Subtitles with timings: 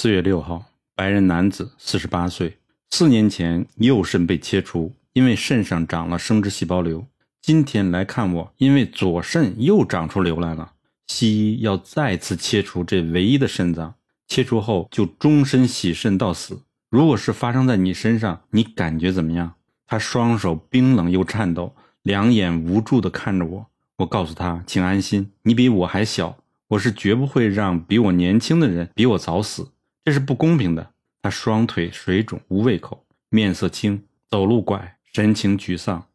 [0.00, 0.64] 四月六号，
[0.94, 2.58] 白人男子，四十八岁，
[2.88, 7.04] 四年前右肾被切除，因为肾上长了生殖细胞瘤。
[7.42, 10.74] 今天来看我，因为左肾又长出瘤来了。
[11.08, 13.96] 西医要再次切除这唯一的肾脏，
[14.28, 16.62] 切除后就终身洗肾到死。
[16.88, 19.54] 如果是发生在你身上，你感觉怎么样？
[19.84, 21.74] 他双手冰冷又颤抖，
[22.04, 23.66] 两眼无助地看着我。
[23.96, 26.38] 我告诉他，请安心，你比我还小，
[26.68, 29.70] 我是绝不会让比我年轻的人比我早死。
[30.08, 30.94] 这是不公平的。
[31.20, 36.06] 他双腿水肿，无胃口，面色青，走路拐，神情沮丧。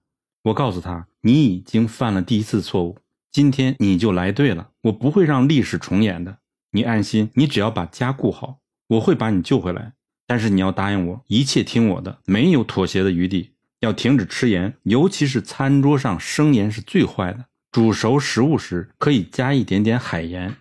[0.45, 2.97] 我告诉他：“你已经犯了第一次错误，
[3.31, 4.71] 今天你就来对了。
[4.81, 6.39] 我不会让历史重演的。
[6.71, 9.93] 你安心，你只要把家顾好，我会把你救回来。
[10.25, 13.51] 但是你要答应我，一切听我的，没有妥协的余地。
[13.81, 17.45] 要停止吃盐，尤其是餐桌上生盐是最坏的。
[17.71, 20.55] 煮熟食物时可以加一点点海盐，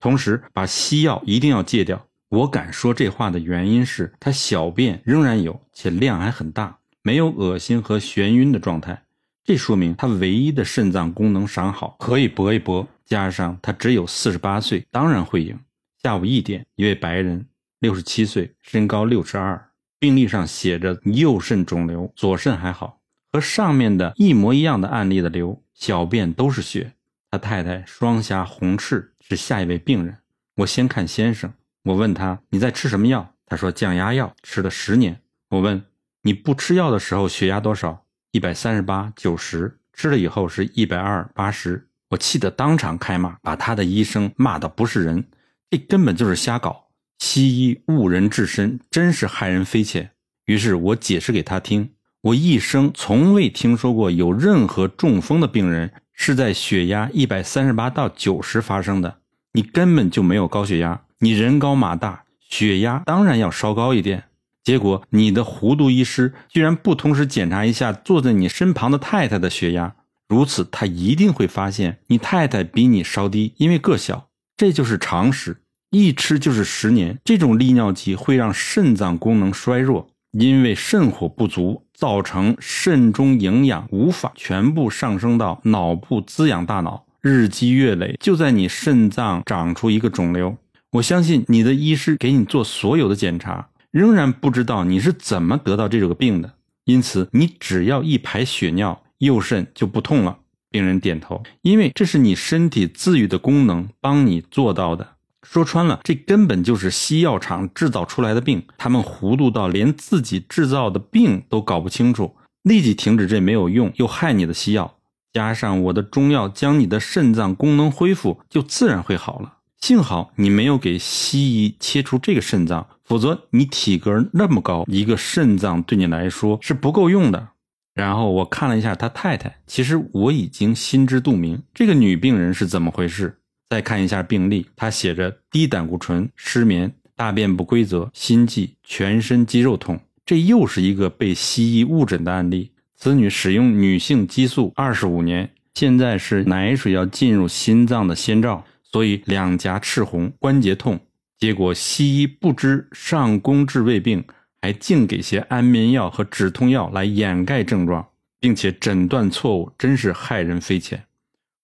[0.00, 9.02] 同时把西药一定要戒掉。”我敢说这话的原因是他小便仍然有，且量还很大，没有恶心和眩晕的状态。
[9.44, 12.88] 这说明他唯一的肾脏功能尚好，可以搏一搏。
[13.04, 15.60] 加上他只有四十八岁，当然会赢。
[16.02, 17.44] 下午一点，一位白人，
[17.80, 26.94] 六十七岁，身高六尺二，病历上写着右肾肿瘤，左肾还好，和上面的一模一样的案例的瘤，小便都是血。
[27.30, 30.16] 他太太双颊红赤，是下一位病人。
[30.56, 31.52] 我先看先生。
[31.84, 33.34] 我问他你在吃什么药？
[33.46, 35.20] 他说降压药，吃了十年。
[35.50, 35.84] 我问
[36.22, 38.04] 你不吃药的时候血压多少？
[38.30, 41.88] 一百三十八九十，吃了以后是一百二八十。
[42.10, 45.24] 我气得当场开骂，把他的医生骂的不是人，
[45.70, 46.88] 这根本就是瞎搞。
[47.18, 50.10] 西医误人至深，真是害人匪浅。
[50.46, 59.21] 于是我解释给他听，我一生从未听说过有任何中风的病人是在血压一百三十八到九十发生的，
[59.52, 61.02] 你根本就没有高血压。
[61.18, 64.24] 你人高马大，血压当然要稍高一点。
[64.64, 69.94] 结果你的糊涂医师居然不同时检查一下坐在你身旁的太太的血压，
[70.28, 74.28] 如此他一定会发现你太太比你稍低，因为个小。
[74.56, 77.18] 这就是常识，一吃就是十年。
[77.24, 90.56] 这种利尿剂会让肾脏功能衰弱，因为肾火不足，造成肾中营养无法全部上升到脑部滋养大脑，日积月累，就在你肾脏长出一个肿瘤。
[90.90, 96.54] 我相信你的医师给你做所有的检查，仍然不知道你是怎么得到这个病的。
[96.84, 100.36] 因此，你只要一排血尿，右肾就不痛了。
[100.68, 105.10] 病人点头，因为这是你身体自愈的功能帮你做到的。
[105.44, 112.34] 说穿了，这根本就是西药厂制造出来的病，他们糊涂到连自己制造的病都搞不清楚。
[112.64, 114.96] 立即停止这没有用又害你的西药，
[115.32, 119.58] 加上我的中药将你的肾脏功能恢复，就自然会好了。
[119.78, 127.48] 幸好你没有给西医切除这个肾脏，否则你体格那么高，一个肾脏对你来说是不够用的。
[127.94, 133.38] 然后我看了一下他太太，其实我已经心知肚明，这个女病人是怎么回事。
[133.68, 142.71] 再看一下病历，她写着低胆固醇、失眠、大便不规则、心悸、全身肌肉痛，这又是一个被西医误诊的案例。
[143.02, 148.64] 子女使用女性激素二十五年，现在是奶水要进入心脏的先兆。
[148.84, 151.00] 所以两颊赤红，关节痛，
[151.36, 154.22] 结果西医不知上工治未病，
[154.60, 158.06] 还净给些安眠药和止痛药来掩盖症状，
[158.38, 161.02] 并且诊断错误，真是害人匪浅。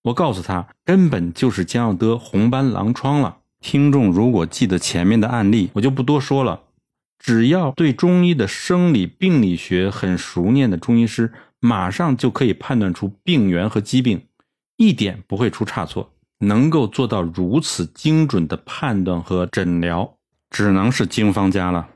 [0.01, 3.37] 我告诉他，根本就是将要得红斑狼疮了。
[3.61, 6.63] 听众如果记得前面的案例，我就不多说了。
[7.19, 14.25] 只要对中医的生理病理学很熟练的中医师，马上就可以判断出病源和疾病，
[14.77, 16.13] 一点不会出差错。
[16.39, 20.15] 能够做到如此精准的判断和诊疗，
[20.49, 21.89] 只能是经方家了。